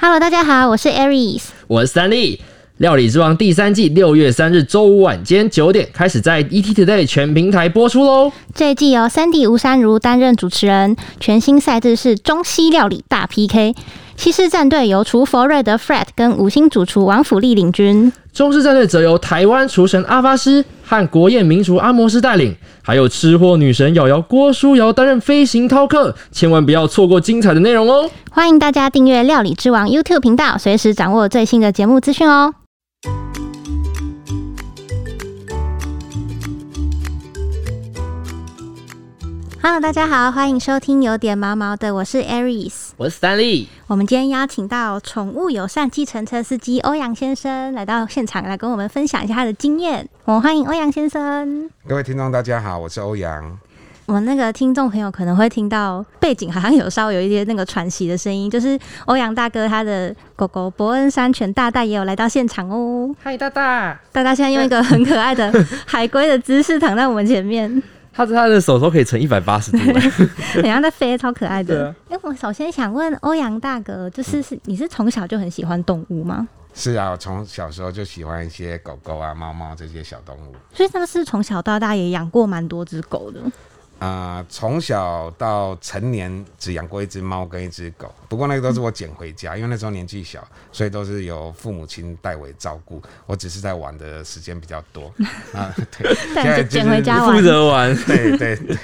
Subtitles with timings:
[0.00, 1.42] Hello，大家好，我是 Aries。
[1.66, 2.40] 我是三立。
[2.76, 8.30] 料理之王第三季六月三日周五晚间九点开始在 ET Today 全平台播出喽。
[8.54, 13.74] 这一季由三弟吴珊如担任主持人，全新赛制是中西料理大 PK。
[14.16, 22.54] 西式战队由厨佛瑞德 Fred 跟五星主厨王府力领军，中式战队则由台湾厨神阿发师和国宴名厨阿摩斯带领，
[22.88, 28.10] 还有吃货女神瑶瑶郭书瑶担任飞行饕客，千万不要错过精彩的内容哦！
[28.30, 32.54] 欢迎大家订阅料理之王 YouTube 频道，随时掌握最新的节目资讯哦。
[39.60, 42.72] Hello，大家好，欢迎收听有点毛毛的，我是 Aries。
[42.96, 50.06] 我是三立，我们今天邀请到宠物友善计程车司机欧阳先生来到现场，来跟我们分享一下他的经验。
[50.26, 51.70] 我们欢迎欧阳先生。
[51.88, 53.58] 各位听众，大家好，我是欧阳。
[54.04, 63.08] 我们那个听众朋友可能会听到背景好像有稍微有一些那个喘息的声音，就是欧阳大哥他的狗狗伯恩山犬大大也有来到现场哦。
[63.22, 65.50] 嗨，大大，大大现在用一个很可爱的
[65.86, 67.82] 海龟的姿势躺在我们前面，
[68.18, 69.78] 他他的手都可以成一百八十度，
[70.60, 71.94] 好像在飞，超可爱对的啊。
[72.08, 76.48] 哎、我首先想问欧阳大哥，就是是你是从小就很喜欢动物吗？
[76.74, 80.56] 是啊，我从小时候就喜欢一些狗狗啊、猫猫这些小动物。
[80.74, 83.40] 所以他是从小到大也养过蛮多只狗的。
[84.00, 93.02] 啊、从小到成年只养过一只猫跟一只狗，不过那个都是我捡回家，因为那时候年纪小，所以都是由父母亲代为照顾。
[93.26, 95.12] 我只是在玩的时间比较多
[95.54, 97.96] 啊，对， 现在就捡回家玩负责玩。
[98.04, 98.76] 对 对对，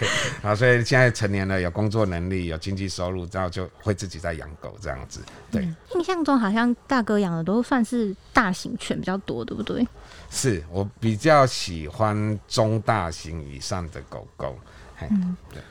[0.42, 5.20] 啊，所以现在成年了，有工作能力，有经济收入，然后就会自己在养狗这样子。
[5.50, 9.86] 对，印象中好像大哥养的都算是大型犬比较多，对不对？
[10.30, 14.58] 是我比较喜欢中大型以上的狗狗。
[14.96, 15.08] 嘿，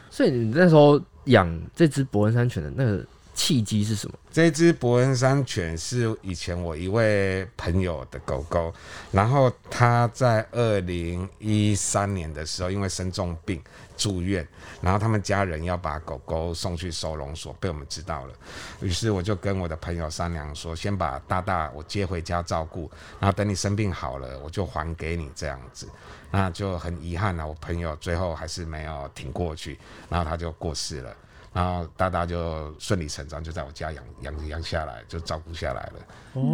[0.10, 4.18] 所以你那时候养这只伯恩山犬的那个契机是什么？
[4.32, 8.74] 这只伯恩山犬是以前我一位朋友的狗狗，
[9.12, 13.62] 然后他在二零一三年的时候因为生重病
[13.98, 14.48] 住院，
[14.82, 18.34] 然后他们家人要把狗狗送去收容所，被我们知道了，
[18.82, 22.90] 于是我就跟我的朋友商量说，先把大大我接回家照顾，
[23.20, 25.88] 然后等你生病好了，我就还给你这样子。
[26.32, 29.78] 那就很遗憾了，我朋友最后还是没有挺过去，
[30.10, 31.16] 然后他就过世了。
[31.54, 35.94] 然后大大就顺理成章就在我家养养养下来，就照顾下来了，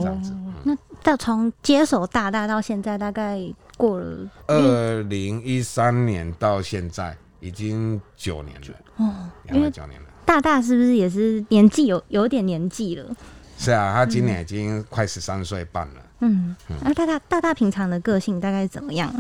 [0.02, 0.34] 这样子。
[0.64, 3.40] 那到从接手大大到现在，大概
[3.78, 8.68] 过了二零一三年到现在已经九年了，
[8.98, 10.08] 哦，因养了为九年了。
[10.26, 13.16] 大大是不是也是年纪有有点年纪了？
[13.58, 16.02] 是啊，他今年已经快十三岁半了。
[16.20, 19.14] 嗯，那、大大大大平常的个性大概怎么样？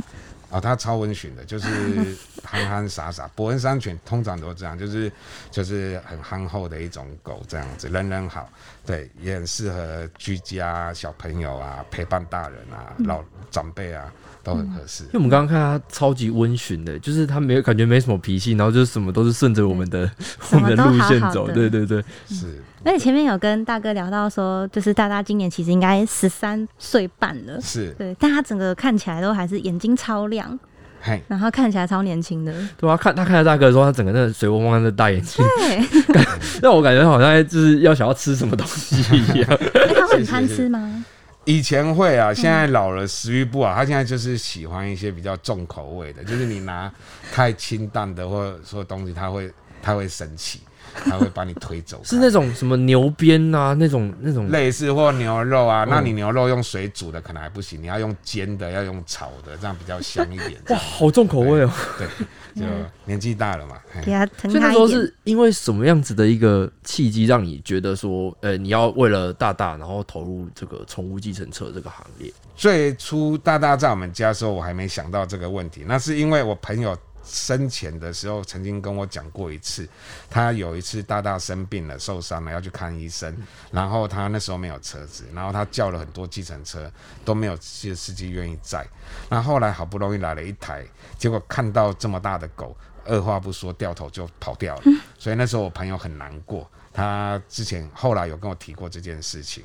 [0.49, 1.67] 哦，他超温驯的，就是
[2.43, 3.27] 憨憨傻傻。
[3.35, 5.11] 伯恩山犬通常都这样，就是
[5.51, 8.49] 就是很憨厚的一种狗，这样子，人人好，
[8.85, 14.11] 对，也很适合居家、小朋友啊，陪伴大人啊、老长辈啊，
[14.43, 15.03] 都很合适。
[15.05, 15.09] 因。
[15.11, 20.09] 为我们刚刚看他超级温驯的，就是他没有感觉没什么脾气，然后就是什么都是顺着我们的
[20.51, 21.47] 我们的路线走。
[21.49, 30.57] 对对对，是，而且前面有跟大哥聊到说，就是大大今年其实应该十三岁半了，是，对，但他整个看起来都还是眼睛超亮，
[31.01, 32.53] 嘿，然后看起来超年轻的。
[32.77, 36.19] 对啊，看他看到大哥的时候，他整个那个水汪汪的大眼睛，对，
[36.61, 39.49] 让我感觉好像就是要想要吃什么东西一样。
[39.73, 41.05] 哎他会很贪吃吗？
[41.45, 46.91] 以前会啊，现在老了食欲不好，他现在就是喜欢一些比较重口味的，就是你拿
[47.31, 49.51] 太清淡的或者说东西，他会
[49.81, 50.61] 他会生气，
[51.05, 52.01] 他会把你推走。
[52.03, 60.53] 是那种什么牛鞭啊，那种那种类似或牛肉啊，那嗯你牛肉用水煮的可能还不行，你要用煎的，要用炒的，这样比较香一点。
[60.69, 61.71] 哇，好重口味哦。
[61.97, 62.07] 对，
[62.55, 62.65] 就
[63.05, 64.71] 年纪大了嘛，嘿给他疼所以那。
[64.71, 72.31] 时候是因为什么样子的一个契机，让你觉得说，呃，你要为了大大，然后投入这个宠物计程车这个行业？
[72.55, 76.95] 最初大大在我们家的时候，我还没想到这个问题，那是因为我朋友
[77.29, 79.87] 生前的时候曾经跟我讲过一次，
[80.29, 83.33] 他有一次大大生病了，受伤了要去看医生，
[83.71, 86.91] 然后他那时候没有车子，然后他叫了很多计程车
[87.23, 88.85] 都没有司司机愿意载，
[89.29, 90.85] 那后来好不容易来了一台，
[91.17, 94.83] 结果看到这么大的狗，二话不说掉头就跑掉了，
[95.19, 96.67] 所以那时候我朋友很难过。
[96.91, 99.63] 他之前后来有跟我提过这件事情，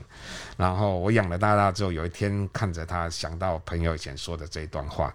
[0.58, 5.12] 然后我养了大大之后，有一天看着他，想到朋友以前说的这一段话，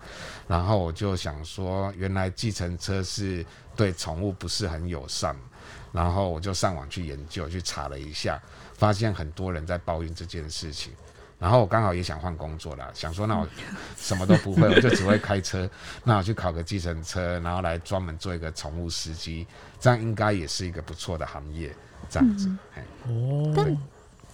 [0.48, 3.46] 然后我就想说，原来计程车是
[3.76, 5.36] 对宠物不是很友善，
[5.92, 8.42] 然后我就上网去研究，去查了一下，
[8.74, 10.92] 发现很多人在抱怨这件事情。
[11.40, 13.48] 然后我刚好也想换工作啦，想说那我
[13.98, 15.68] 什么都不会，我就只会开车，
[16.04, 19.48] 那我去考个计程车，然后来专门做一个宠物司机，
[19.80, 21.74] 这样应该也是一个不错的行业。
[22.10, 22.50] 这样子，
[23.08, 23.78] 哦但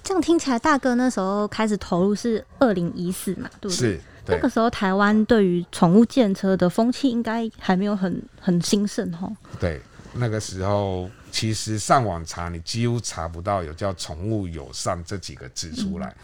[0.02, 3.96] 这样听起来，大哥那时候开始投入是二零一四嘛，对不对？
[3.96, 9.30] 是，那个时候台湾对于宠物建车的风气应该还没有很很兴盛哈。
[9.60, 9.82] 对，
[10.14, 16.16] 那个时候其实上网查，你几乎查不到有叫“宠物友善”这几个字出来，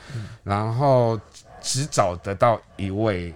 [0.41, 1.19] 然后
[1.61, 3.33] 只找得到一位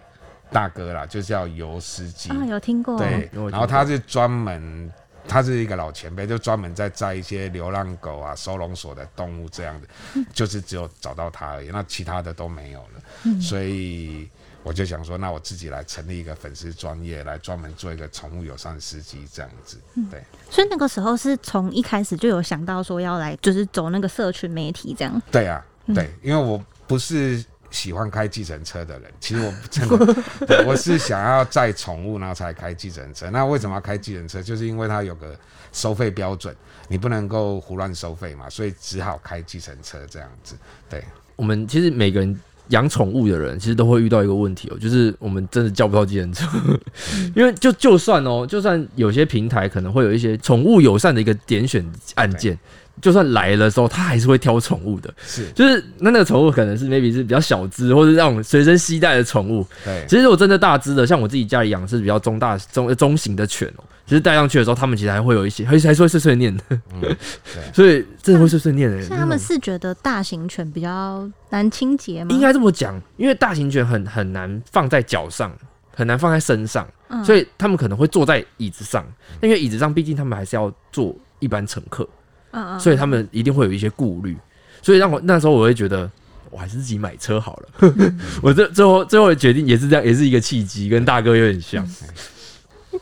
[0.49, 2.29] 大哥啦，就叫尤司机。
[2.29, 2.97] 啊，有听过？
[2.97, 4.89] 对，然后他是专门，
[5.27, 13.41] 他是一个老前辈，就专门在载一些流浪狗啊、收容所的动物这样子，就是只有找到他而已，那其他的都没有了。
[13.41, 14.29] 所以
[14.65, 19.79] 我就想说，那我自己来成立一个粉丝专业，来专门做一个宠物友善司机这样子。
[20.11, 25.21] 对，所以那个时候是从一开始就有想到说要来，就是走那个社群媒体这样。
[25.31, 25.63] 对啊，
[25.93, 27.45] 对，因为我不是。
[27.71, 33.29] 喜欢开计程车的人，其实我真的， 对我是想要载宠物，然后才开计程车。
[33.31, 34.41] 那为什么要开计程车？
[34.41, 35.37] 就是因为它有个
[35.73, 36.55] 收费标准，
[36.87, 40.55] 你不能够胡乱收费嘛，所以只好开计程车这样子。
[40.89, 41.03] 对，
[41.35, 42.39] 我们其实每个人
[42.69, 46.47] 养宠物的人，其实都会遇到一个问题哦，就是我们真的叫不到计程车，
[47.35, 51.85] 因为就就算哦，就算有些平台可能会有一些宠物友善的一个点选
[52.15, 52.57] 按键。
[53.01, 59.65] 就算来的时候，他还是会挑宠物的，是，就是那那个宠物可能是 maybe 是比较小只，或者那种随身携带的宠物。
[59.83, 66.63] 对，其实我真的大只的，像我自己家里养是比较中大中中型的犬哦，其实带上去的时候，他们其实还会有一些，还还是会碎碎念的。
[66.69, 67.15] 嗯，对，
[67.73, 69.01] 所以真的会碎碎念的。
[69.01, 72.33] 像他们是觉得大型犬比较难清洁吗？
[72.33, 75.51] 应该这么讲，因为大型犬很很难放在脚上，
[75.93, 76.87] 很难放在身上，
[77.25, 79.05] 所以他们可能会坐在椅子上，
[79.41, 82.07] 因为椅子上毕竟他们还是要坐一般乘客。
[82.79, 84.37] 所以他们一定会有一些顾虑，
[84.81, 86.09] 所以让我那时候我会觉得
[86.49, 87.91] 我还是自己买车好了。
[88.41, 91.87] 我这最后最后的决定也是这样，也是一个契机，跟大哥有点像。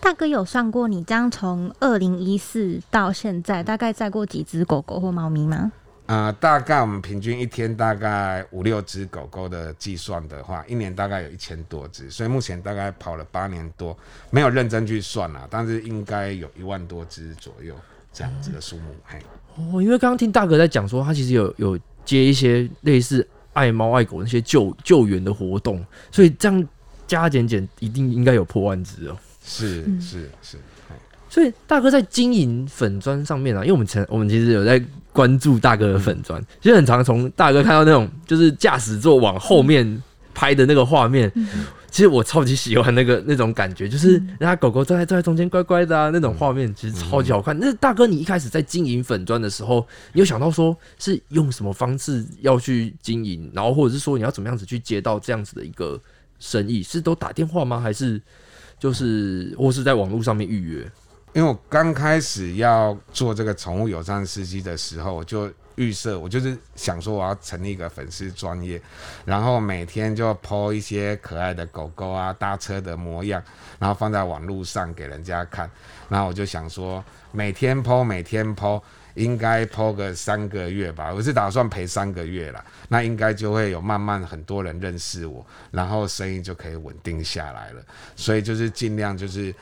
[0.01, 5.71] 大哥有算过你这样从二零一四到现在，大概载过几只狗狗或猫咪吗？
[6.07, 13.97] 啊，大概我们平均一天大概五六只狗狗的计算的话，一年大概有一千多只，所以目前大概跑了八年多，
[14.29, 17.73] 没有认真去算啊，但是应该有一万多只左右
[18.11, 19.19] 这样子的数目，嘿。
[19.55, 26.67] 哦，因为刚刚听大哥在讲说，他其实有有接一些类似爱猫爱狗那些救救援的活动，所以这样
[27.05, 29.17] 加减减一定应该有破万只哦。
[29.45, 30.57] 是是是，
[31.29, 40.01] 所以大哥在经营粉砖上面啊，因为我们曾我们其实有在关注大哥的粉砖，其实很常从大哥看到那种就是驾驶座往后面
[40.33, 41.31] 拍的那个画面。
[41.94, 47.56] 其实我超级喜欢那个那种感觉，就是人家狗狗站在站在中间乖乖的啊，那种画面其实超级好看。
[47.60, 56.01] 那大哥，你一开始在经营粉砖的时候，你有想到说是用什么方式要去经营，然后或者是说你要怎么样子去接到这样子的一个
[56.40, 56.81] 生意？
[56.81, 57.80] 是都打电话吗？
[57.80, 58.19] 还是
[58.80, 60.92] 就是或是在网络上面预约？
[61.34, 65.48] 因为我刚开始要做这个宠物友善司机的时候，就。
[65.75, 68.81] 预设我就是想说我要成立一个粉丝专业，
[69.25, 73.41] 然后每天就 po 一些可爱的狗狗啊搭车的模样，
[73.79, 75.69] 然后放在网络上给人家看。
[76.09, 78.81] 然后我就想说每天 po 每天 po，
[79.15, 81.13] 应该 po 个三个月吧。
[81.13, 87.83] 我是打算陪三个月了，那应该就会有慢慢很多人认识我，然后生意就可以稳定下来了。
[88.15, 89.54] 所以就是尽量就是。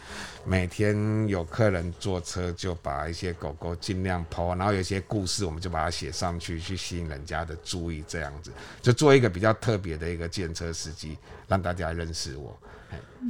[0.43, 8.51] 每天有客人坐车，就把一些狗狗尽量抛，然后有些故事，我们就把它写上去，去吸引人家的注意，这样子
[8.81, 11.15] 就做一个比较特别的一个建车司机，
[11.47, 12.57] 让大家认识我。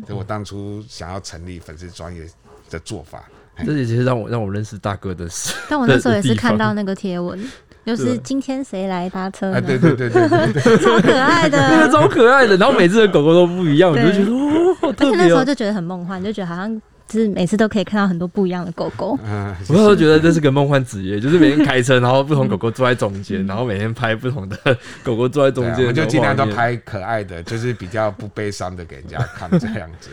[0.08, 2.26] 所以我当初想要成立粉丝专业
[2.70, 3.30] 的做法，
[3.66, 5.54] 这也其实让我让我认识大哥的事。
[5.70, 7.40] 但我那时候也是看到那个贴文，
[7.86, 9.54] 就是今天谁来搭车？
[9.62, 12.58] 对对对对对， 超可爱的，超可爱的。
[12.58, 15.18] 然后每次的狗狗都不一样，我就觉得哦，好特别。
[15.18, 16.82] 那时候就觉得很梦幻，就觉得好像。
[17.08, 19.20] 就是每次都可以看到很多不一样的狗狗。
[19.26, 24.56] 嗯，我都觉得这是个梦幻职业，就是每天开车，然后不同狗狗坐在中间，然后每天拍不同的
[25.04, 30.10] 狗狗坐在中间，就尽量都拍可爱的，就是比较不悲伤的给人家看这样子。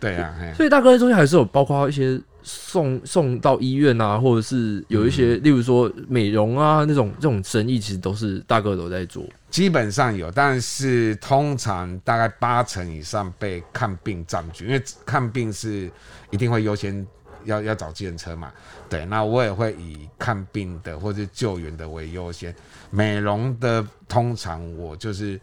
[0.00, 9.24] 对啊，所以大哥在中间还是有包括一些送送到医院啊，或者是有一些，例如说美容啊那种这种生意，其实都是大哥都在做。
[9.50, 15.90] 基本上有，但是通常大概八成以上被看病占据，因为看病是
[16.30, 17.04] 一定会优先
[17.44, 18.52] 要要找计程车嘛。
[18.88, 22.54] 对，那我也会以看病的或者救援的为优先，
[22.90, 25.40] 美容的通常我就是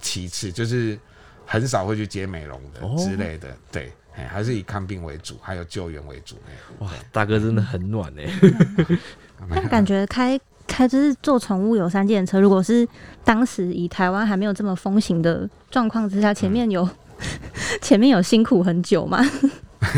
[0.00, 0.98] 其次，就是
[1.46, 3.48] 很少会去接美容的之类的。
[3.72, 3.90] 对，
[4.24, 6.36] 还是以看病为主，还有救援为主。
[6.78, 8.26] 哇，大哥真的很暖哎。
[9.48, 10.38] 那感觉开。
[10.68, 12.86] 开就是做宠物有三件车，如果是
[13.22, 16.86] 当时以台湾还没有这么风行的状况之下，前面有
[17.80, 19.24] 前面有辛苦很久吗？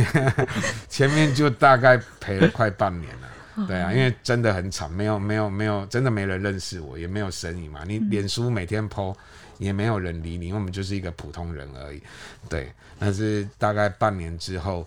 [0.87, 3.65] 前面就大概赔了快半年了。
[3.67, 7.81] 对啊，因为真的很惨，没有没有没有，真的没人认识我，也没有生意嘛。
[7.87, 9.15] 你脸书每天 PO，
[9.59, 12.03] 也没有人理你，因为我们就是一个普通人而已。
[12.49, 14.87] 对，但是大概半年之后，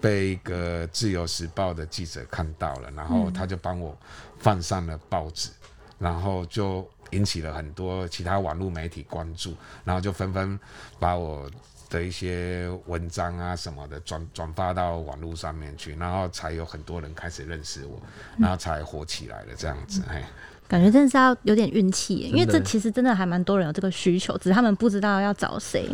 [0.00, 3.96] 被一个自由时报的记者看到了，然后他就帮我
[4.38, 5.50] 放上了报纸，
[5.98, 9.54] 然后就引起了很多其他网络媒体关注，
[9.84, 10.58] 然后就纷纷
[10.98, 11.50] 把我
[11.90, 18.00] 的一些文章啊什么的转转发到网络上面去，然后才有很多人开始认识我，
[18.38, 20.02] 然后才火起来了这样子。
[20.08, 20.24] 嘿，
[20.66, 25.88] 感觉真的是要有点运气，因为这其实真的还蛮多人有这个需求，只是他们不知道要找谁，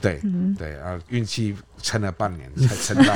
[0.00, 0.20] 对
[0.58, 3.14] 对啊，运气撑了半年才撑到。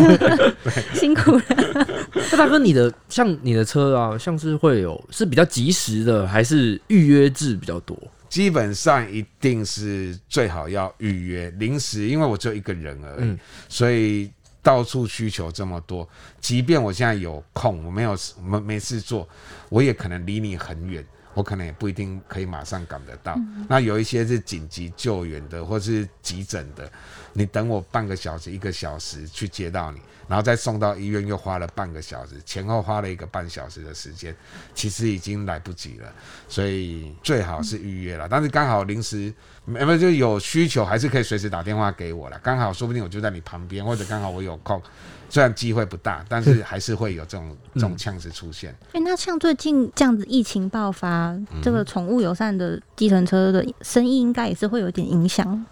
[0.95, 1.45] 辛苦了。
[2.31, 7.99] 那大哥，你的像你的车啊，像是会有是比较及时的，还是预约制比较多？
[8.29, 13.38] 基本上一定是最好要预约临时，因为我只有一个人而已，嗯
[13.69, 14.31] 所以
[14.62, 16.09] 到处需求这么多。
[16.40, 19.29] 即便我现在有空，我没有没没事做，
[19.69, 23.38] 我也可能离你很远，我可能也不一定可以马上赶得到。
[23.69, 26.90] 那有一些是紧急救援的，或是急诊的，
[27.32, 34.34] 你等我半个小时、一个小时去接到你，然后再送到医院，又花了半个小时，前后花了一个半小时的时间，
[34.75, 36.12] 其实已经来不及了。
[36.49, 39.32] 所以最好是预约了，但是刚好临时
[39.64, 42.40] 没没就有需求，还是可以随时打电话给我了。
[42.42, 44.82] 刚好说不定我就在你旁边，或者刚好我有空，
[45.28, 48.75] 虽然机会不大，但是还是会有这种这种呛子出现。
[48.92, 55.64] 哎、那像最近这样子疫情爆发，这个宠物友善的计程车的生意应该也是会有点影响。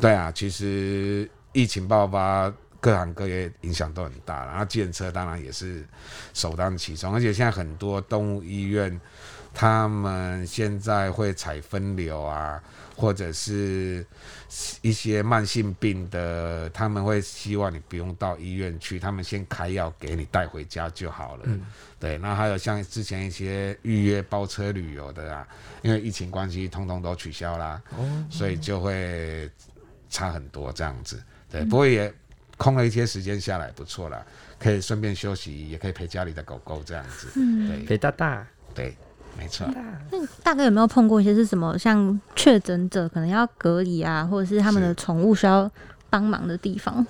[0.00, 5.84] 对啊，其实疫情爆发，各行各业影响都很大，然后计程车当然也是
[6.32, 9.00] 首当其冲，而且现在很多动物医院，
[9.54, 12.62] 他们现在会采分流啊，
[12.96, 14.04] 或者是
[14.82, 21.44] 一些慢性病的，他们会希望你不用到医院去，他们先开药给你带回家就好了。
[21.98, 25.48] 对，那还有像之前一些预约包车旅游的啊，
[25.82, 28.26] 因为疫情关系，通通都取消啦，哦。
[28.28, 29.50] 所以就会
[30.14, 31.20] 差很多这样子。
[31.50, 32.12] 对，不过也
[32.56, 34.24] 空了一些时间下来，不错了，
[34.60, 37.26] 可以顺便休息，也可以陪家里的狗狗这样子。
[37.34, 37.84] 对。
[37.84, 38.96] 陪大大，对，
[39.36, 39.66] 没错。
[40.44, 44.94] 大哥有没有碰过一些是什么像确诊者可能要隔离啊，或者是他们的是。
[44.94, 45.68] 宠物需要
[46.08, 47.04] 帮忙的地方？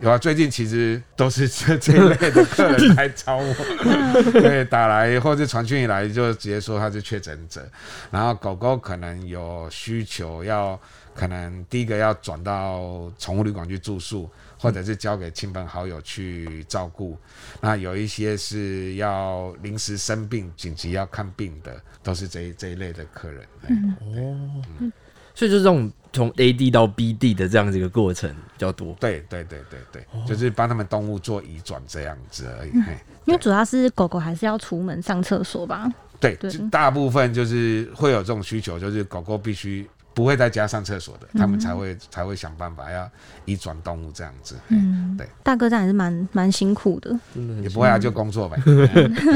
[0.00, 3.54] 有啊，最近其实都是这这一类的客人来找我，
[4.32, 7.68] 对，打来或者传讯以来就直接说他是确诊者，
[8.10, 10.80] 然后狗狗可能有需求要，
[11.14, 17.16] 可能第一个要转到宠物旅馆去住宿，或者是交给亲朋好友去照顾，
[17.60, 23.46] 那有一些是要临时生病紧急要看病的，都是这一这一类的客人。
[23.68, 24.92] 嗯哦
[25.32, 28.94] 所以就是这种从 A D 到 B D 的这样子一个过程比较多。
[29.00, 32.72] 对对对对对，就是帮他们动物做移转这样子而已。
[32.82, 35.90] 嘿因为主要是狗狗还是要出门上厕所吧？
[36.18, 36.36] 对，
[36.70, 43.08] 大部分就是会有这种需求，就是狗狗必须不会在家上厕所的，他们才会才会想办法要
[43.44, 44.56] 移转动物这样子。
[44.68, 48.60] 嗯，对，大哥这样也是蛮蛮辛苦的，真的很也不会啊，就工作呗。
[48.64, 48.86] 对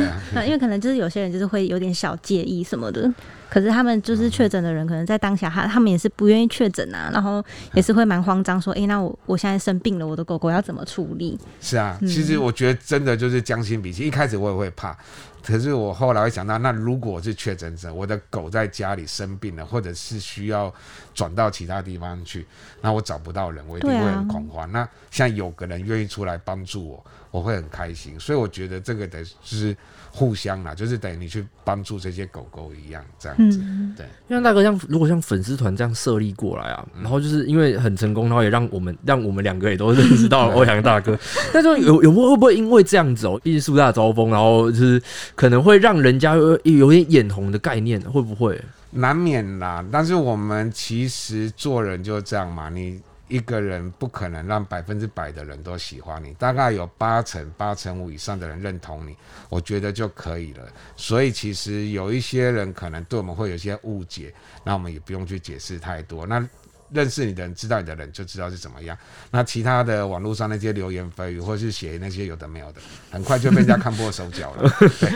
[0.06, 3.12] 啊，那因为可能就是有些人就是会有点小介意什么的，
[3.48, 11.38] 可是他们就是确诊的人，可能在当下他他们也是不愿意确诊啊，然后也是会蛮慌张，说，诶，那我我现在生病了，我的狗狗要怎么处理？
[11.60, 14.06] 是啊，其实我觉得真的就是将心比心。
[14.06, 14.96] 一开始我也会怕，
[15.44, 20.72] 可是我后来会想到，那如果我是确诊者，我的狗在家里生病了，或者是需要
[21.12, 22.46] 转到其他地方去，
[22.80, 24.70] 那我找不到人，我一定会很恐慌。
[24.72, 28.18] 那像有个人愿意出来帮助我，我会很开心。
[28.20, 29.76] 所以我觉得这个的就是
[30.12, 33.58] 互相啦，就是等于你去帮助这些狗狗一样，这样子。
[33.60, 41.18] 嗯，对，因为大哥像如果像粉丝团这样设立过来啊，然后就是因为很成功，然后也让我们让我们两个也都认识到了 欧阳大哥。
[41.52, 45.02] 那就有有没有会不会因为这样子哦，一树大招风，然后就是
[45.34, 48.60] 可能会让人家有有点眼红的概念，会不会？
[48.96, 59.16] 难免啦，但是我们其实做人就这样嘛，你一个人不可能让百分之百的人都喜欢你，大概有八成、八成五以上的人认同你，
[59.48, 60.66] 我觉得就可以了。
[60.96, 66.26] 所以其实有一些人可能对我们会有一些误解，那我们也不用去解释太多。
[66.26, 66.46] 那
[66.94, 68.96] 认识你的人、知道你的人就知道是怎么样。
[69.30, 74.70] 那其他的网络上那些流言蜚语，或是写那些有的没有的，很快就被人家看破手脚了。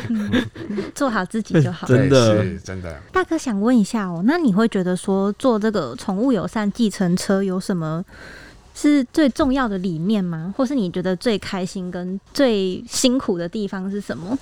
[0.94, 1.86] 做好自己就好。
[1.86, 3.00] 真的是真的。
[3.12, 8.04] 大哥想问一下哦，那你会觉得说做这个宠物友善计程车有什么
[8.74, 10.52] 是最重要的理念吗？
[10.56, 14.36] 或是你觉得最开心跟最辛苦的地方是什么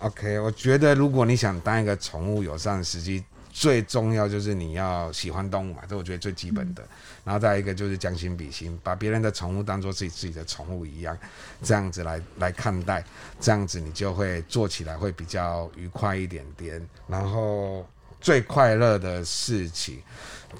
[0.00, 3.24] ？OK，我觉得如果你想当一个宠物友善司机，
[3.54, 6.82] 最重要就是你要喜欢动物嘛，这我觉得最基本的。
[7.24, 11.16] 然后再一个就是将心比心，把别人的宠物当做自己自己的宠物一样，
[11.62, 13.04] 这样子来来看待，
[13.38, 16.84] 这样子你就会做起来会比较愉快一点点。
[17.06, 17.86] 然后
[18.20, 20.02] 最快乐的事情。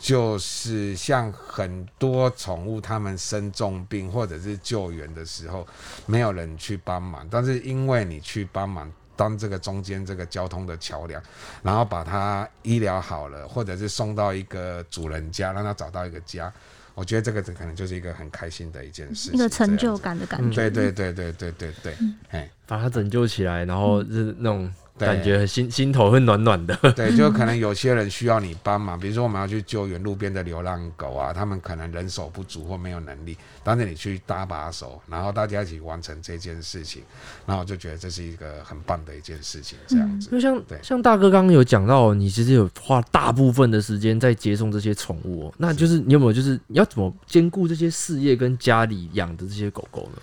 [0.01, 5.65] 就是像很多宠物，它们生重病或者是救援的时候，
[6.05, 11.23] 没有人去帮忙，但是因为你去帮忙，当这个中间这个交通的桥梁，
[11.63, 16.53] 然后把它医疗好了，或者是送到一个主人家，让他找到一个家，
[16.95, 20.69] 我觉得这个可能就是一个很开心的一件事，一个成就感的感觉。
[20.69, 21.97] 对对对对对对对，
[22.31, 24.73] 哎，把它拯救起来，然后是那种。
[24.97, 26.77] 感觉心心头会暖暖的。
[26.95, 37.03] 对，就可能有些人需要你帮忙，比如说我们要去救援路边的流浪狗啊，他们可能人手不足或没有能力，但是你去搭把手，然后大家一起完成这件事情，
[37.45, 39.77] 然后我就觉得这是一个很棒的一件事情。
[39.87, 50.23] 这样子，就像像大哥刚刚有讲到，你其实有花大部分的时间在接送这些宠物，那就是你有没有就是你要怎么兼顾这些事业跟家里养的这些狗狗呢？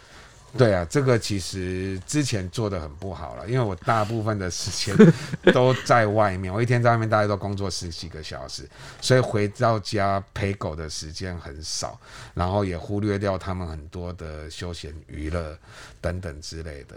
[0.58, 5.14] 对啊，这个其实之前做的很不好了，因为我大部分的时间
[5.54, 12.00] 都在外面，我一天在外面大概都工作十几个小时，所以回到家陪狗的时间很少，
[12.34, 15.58] 然后也忽略掉他们很多的休闲娱乐
[16.02, 16.96] 等等之类的，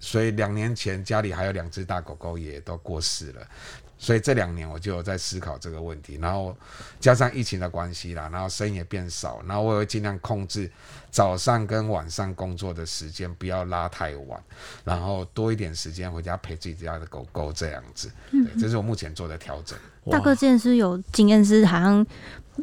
[0.00, 3.46] 所以两年前家里还有两只大狗狗也都过世了。
[4.06, 6.56] 所以这两年我就有在思考这个问题，然后
[7.00, 10.70] 加上疫情的关系啦，然后生意也变少，然后我也会尽量控制
[11.10, 14.40] 早上跟晚上工作的时间，不要拉太晚，
[14.84, 18.08] 然后多一点时间回家陪自己家的狗狗这样子。
[18.30, 19.76] 对，这是我目前做的调整。
[20.08, 22.06] 大哥，之前是有经验是好像。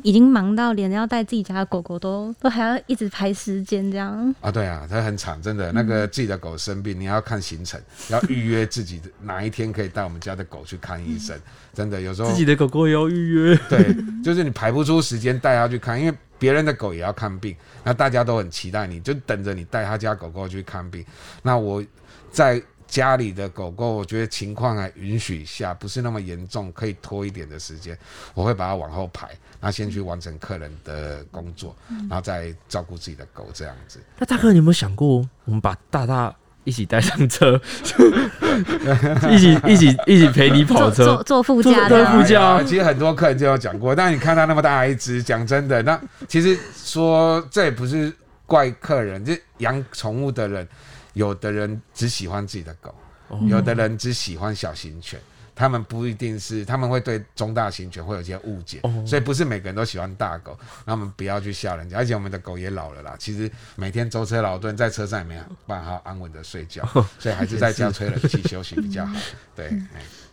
[0.02, 4.52] 已经忙到连要带自己家的狗狗都都还要一直排时间这样啊？
[4.52, 5.72] 对啊，它很惨，真的。
[5.72, 11.38] 那个自己的狗生病，你要看行程，要预约自己的哪一天可以带我们家的狗去看医生。
[11.74, 13.56] 真的，有时候自己的狗狗也要预约。
[13.70, 21.06] 对，就是你排不出时间带它去看，因为别人的狗也要看病，那大家都很期待，你就等着你带他家狗狗去看病。
[21.42, 21.84] 那我
[22.32, 22.62] 在。
[22.94, 27.98] 家里的狗狗，我觉得情况还允许下，不是那么严重，可以拖一点的时间，
[28.36, 29.28] 我会把它往后排，
[29.60, 31.76] 那先去完成客人的工作，
[32.08, 34.00] 然后再照顾自己的狗这样子。
[34.20, 36.32] 那大哥，你有没有想过，我们把大大
[36.66, 37.60] 一起带上车，
[39.32, 42.62] 一起一起一起陪你跑车，坐坐副驾坐副驾？
[42.62, 48.14] 其实很多客人就有讲过，但你看他那么大一只，讲真的，那其实说这也不是
[48.46, 50.68] 怪客人，就养宠物的人。
[51.14, 52.94] 有的人只喜欢自己的狗，
[53.48, 55.20] 有的人只喜欢小型犬，
[55.56, 61.98] 他们不一定是，他们会对中大型犬会有一些误解，所以不是每个人都喜欢大狗，那我们不要去吓人家。
[61.98, 66.84] 而且我们的狗也老了啦，其实每天舟车劳顿，在车上也没有办法安稳的睡觉，
[67.20, 69.16] 所以还是在家吹冷气休息比较好。
[69.56, 69.72] 对，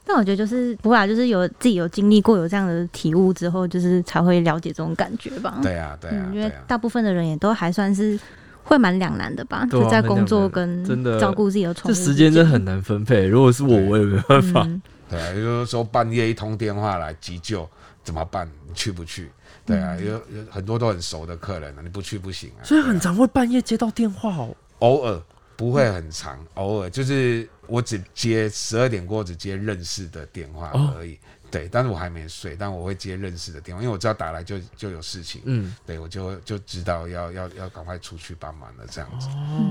[0.07, 5.59] 但我觉得就是不会，就是有自己有经历过有这样的体悟之后，就是才会了解这种感觉吧。
[5.63, 8.19] 对啊，对啊，因为大部分的人也都还算是。
[8.63, 9.67] 会蛮两难的吧？
[9.71, 13.27] 就在工作跟真的照顾自己的宠物，这时间真的很难分配。
[13.27, 14.69] 如果是我，我也没办法。
[15.09, 17.69] 对啊，就是说半夜一通电话来急救
[18.05, 18.49] 怎么办？
[18.69, 19.31] 你去不去？
[19.67, 22.63] 对啊，有有很多都很熟的客人啊，你不去不行啊。
[22.63, 24.55] 所以很常会半夜接到电话哦。
[24.79, 25.21] 偶尔
[25.57, 31.19] 不会很长，偶尔就是我只接十二点过只接认识的电话而已。
[31.51, 39.27] 对，但是我还没睡，但我会接认识的电话，因为我知道打来就就有事情，嗯，对我就就知道要要要赶快出去帮忙了，这样子，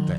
[0.07, 0.17] 对，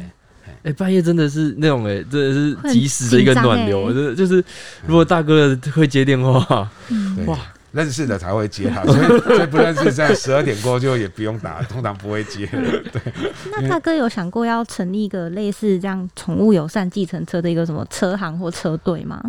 [0.64, 4.44] 哎，半夜真的是那种哎，真的是及时的一个暖流，就是就是
[4.87, 6.70] 如果大哥会接电话，
[7.27, 7.38] 哇，
[7.73, 13.01] 认识的才会接哈，所以所以不认识在十二点过就也不用打，通常不会接，对。
[13.53, 19.23] 那大哥有想过要成立一个类似这样宠物友善计程车的一个什么车行或车队吗？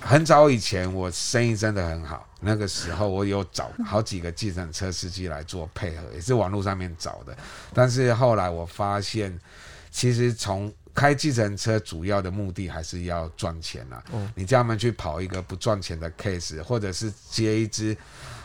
[0.00, 2.26] 很早以前，我生意真的很好。
[2.40, 7.36] 那个时候，我有找好几个计程车司机来做配合，也是网络上面找的。
[7.74, 9.38] 但是后来我发现，
[9.90, 14.02] 其实从开计程车主要的目的还是要赚钱啊。
[14.34, 17.96] 你叫他们去跑一个不赚钱的 case，或者是接一只。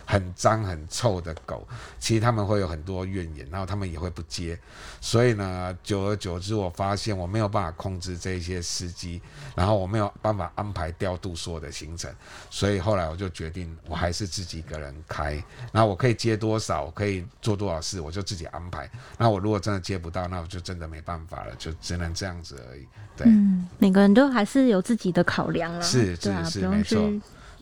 [0.05, 1.67] 很脏很臭的狗，
[1.99, 4.57] 其实他们会有很多怨言，然后他们也会不接，
[5.01, 9.21] 所以呢，久而久之，我发现我没有办法控制这些司机，
[9.55, 12.13] 然后我没有办法安排调度所有的行程，
[12.49, 18.89] 所以后来我就决定，我还是自己一个人开，然后我可以接多少，可以做多少事，我就自己安排。
[19.17, 22.87] 那我如果真的接不到，那我就真的没办法了，就只能这样子而已。
[23.17, 23.27] 对，
[23.79, 26.83] 每个人都还是有自己的考量了，是是是，没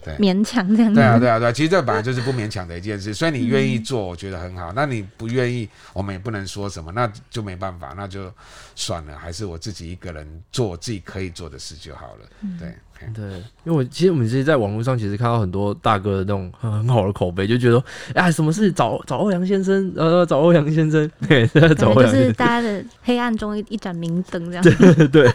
[0.04, 0.14] 错。
[0.20, 4.72] 勉强这样对啊对啊对，其实这本来就是不勉强的一件事， 所以你愿意做，我觉得很好。
[4.74, 8.32] 那你不愿意，我们也不能说什么，那就没办法，那就
[8.76, 12.30] 算了，还是我自己一个人做我自己可以做的事就好了。
[12.60, 12.74] 对。
[13.14, 13.24] 对，
[13.64, 24.64] 因为我其实我们其实在网络上其实看到很多大哥的那种很很好的口碑，就觉得说哎，什么事找找欧阳先生，呃，找欧阳先生，对， 找欧阳先生，大家的黑暗中一一盏明灯这样。
[25.12, 25.28] 对，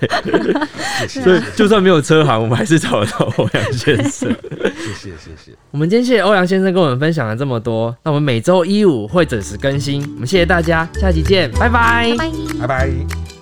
[1.09, 4.35] 谢谢 所以就算没有车行，我们还是找得到欧阳先生。
[4.77, 12.31] 谢谢谢谢，我们今天谢谢欧阳先生跟我们分享了这么多，那我们每周一五会准时更新，我们谢谢大家，下期见，拜拜拜拜。
[12.61, 13.38] 拜拜。